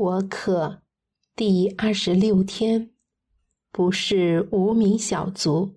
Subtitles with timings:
[0.00, 0.78] 我可
[1.36, 2.88] 第二十六天，
[3.70, 5.70] 不是无名小卒。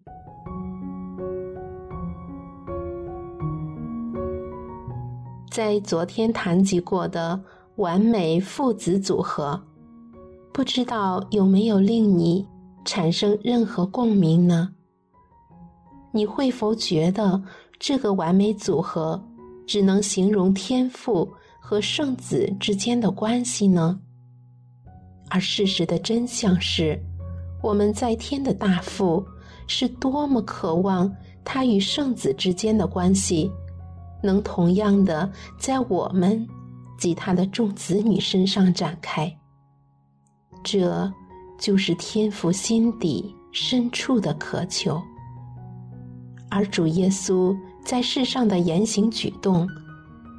[5.51, 7.38] 在昨天谈及过的
[7.75, 9.62] 完美父子组合，
[10.53, 12.47] 不知道有没有令你
[12.85, 14.74] 产生任何共鸣呢？
[16.13, 17.44] 你会否觉得
[17.77, 19.21] 这个完美组合
[19.67, 23.99] 只能形容天父和圣子之间的关系呢？
[25.33, 27.01] 而事实的真相是，
[27.59, 29.25] 我们在天的大父
[29.65, 31.11] 是多么渴望
[31.43, 33.51] 他与圣子之间的关系，
[34.21, 36.47] 能同样的在我们
[36.99, 39.35] 及他的众子女身上展开。
[40.63, 41.11] 这，
[41.57, 45.01] 就是天父心底深处的渴求。
[46.47, 49.67] 而主耶稣在世上的言行举动，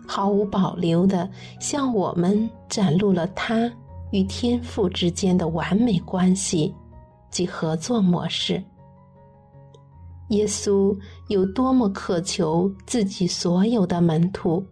[0.06, 3.68] 毫无保留的向我们展露了他
[4.14, 6.72] 与天赋之间的完美关系
[7.32, 8.62] 及合作模式。
[10.28, 14.64] 耶稣有多么渴求自己所有的门徒，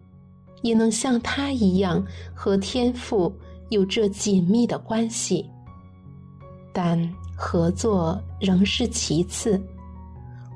[0.61, 2.01] 也能像他一样
[2.33, 3.29] 和天赋
[3.67, 5.45] 有着紧密的关系，
[6.73, 6.97] 但
[7.35, 9.61] 合作仍是其次。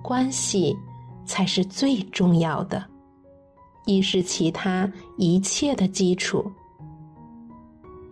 [0.02, 0.74] 关系
[1.26, 2.82] 才是最重要的，
[3.86, 6.50] 亦是其他一切的基础。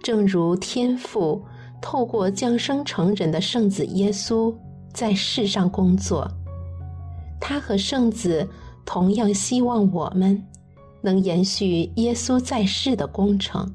[0.06, 1.44] 正如天父
[1.81, 4.53] 透过降生成人的圣子耶稣
[4.94, 6.30] 在世上工作，
[7.42, 8.47] 他和圣子
[8.86, 10.39] 同样希望我们
[11.02, 13.67] 能延续耶稣在世的工程，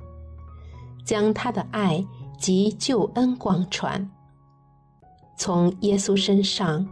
[1.05, 2.01] 将他的爱
[2.39, 4.09] 及救恩广传。
[5.37, 6.87] 从耶稣身上。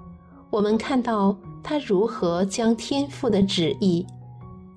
[0.50, 4.04] 我们看到他如何将天父的旨意，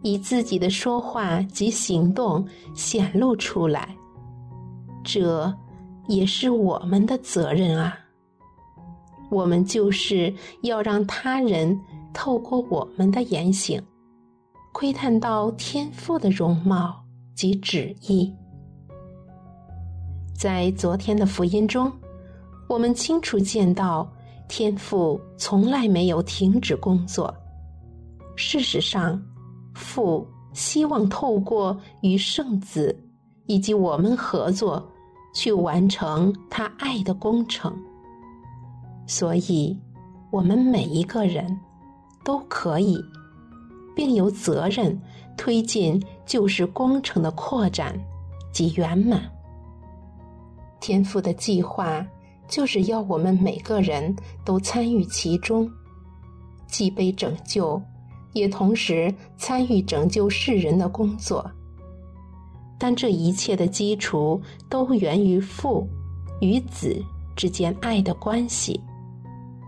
[0.03, 3.96] 以自己的说话及行动显露出来，
[5.04, 5.54] 这
[6.08, 7.98] 也是我们的责任啊！
[9.30, 11.80] 我们就是要让他人
[12.14, 13.81] 透过我们的言行，
[14.74, 17.03] 窥探到天父的容貌
[17.36, 18.34] 及旨意。
[20.38, 21.92] 在昨天的福音中，
[22.68, 24.12] 我们清楚见到。
[24.48, 27.34] 天父从来没有停止工作。
[28.36, 29.18] 事实上，
[29.74, 32.94] 父希望透过与圣子
[33.46, 34.86] 以及我们合作，
[35.34, 37.75] 去完成他爱的工程。
[39.08, 39.78] 所以，
[40.30, 41.59] 我们每一个人
[42.24, 42.97] 都可以，
[43.96, 45.00] 并有责任
[45.38, 48.00] 推进救世工程的扩展
[48.52, 49.22] 及圆满。
[50.80, 52.06] 天父的计划。
[52.48, 54.13] 就是要我们每个人
[54.44, 55.72] 都参与其中，
[56.68, 57.81] 既被拯救，
[58.34, 61.50] 也同时参与拯救世人的工作。
[62.84, 65.88] 但这一切的基础都源于父
[66.40, 67.00] 与子
[67.36, 68.81] 之间爱的关系，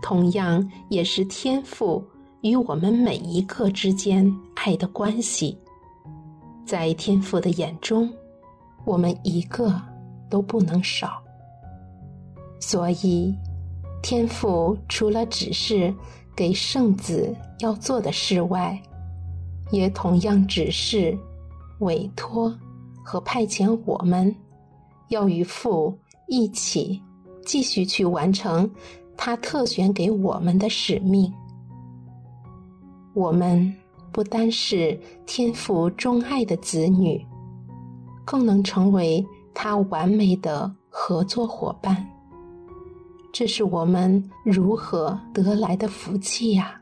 [0.02, 2.04] 同样也是天父
[2.40, 5.56] 与我们每一个之间爱的关系。
[6.66, 8.12] 在天父的眼中，
[8.84, 9.80] 我们一个
[10.28, 11.22] 都不能少。
[12.58, 13.32] 所以，
[14.02, 15.94] 天父除了指示
[16.34, 18.76] 给圣子要做的事外，
[19.70, 21.16] 也同样指示、
[21.78, 22.52] 委托
[23.04, 24.34] 和派遣我们，
[25.08, 27.00] 要与父一起
[27.44, 28.68] 继续去完成
[29.16, 31.30] 他特选给我们的使命。
[33.12, 33.72] 我们
[34.10, 37.24] 不单是天父钟爱的子女，
[38.24, 42.04] 更能成为他完美的合作伙伴。
[43.32, 46.80] 这是我们如何得来的福气呀！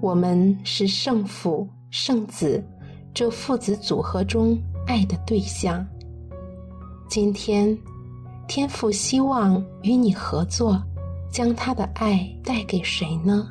[0.00, 2.64] 我们是圣父、圣子
[3.14, 5.86] 这父子组合中爱的对象。
[7.08, 7.76] 今天，
[8.48, 10.82] 天父希望与你合作，
[11.30, 13.48] 将他的爱带给谁呢？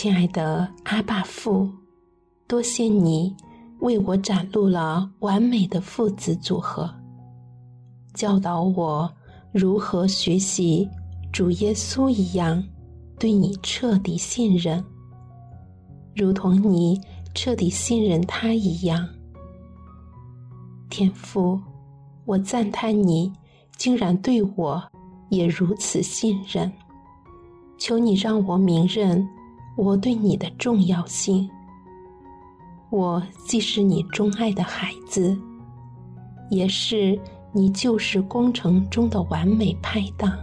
[0.00, 1.68] 亲爱的阿爸父，
[2.46, 3.34] 多谢你
[3.80, 6.88] 为我展露了完美的父子组合，
[8.14, 9.12] 教导我
[9.50, 10.88] 如何学习
[11.32, 12.62] 主耶稣一样
[13.18, 14.84] 对你彻底信任，
[16.14, 17.00] 如同你
[17.34, 19.04] 彻底信任他一样。
[20.88, 21.60] 天父，
[22.24, 23.32] 我赞叹你
[23.76, 24.80] 竟然对我
[25.28, 26.70] 也如此信任。
[27.78, 29.28] 求你让我明认
[29.78, 31.48] 我对你的重要性。
[32.90, 35.38] 我既是你钟爱的孩子，
[36.50, 37.16] 也是
[37.52, 40.36] 你旧时工程中的完美拍档。